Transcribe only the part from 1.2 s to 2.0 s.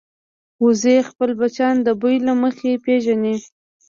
بچیان د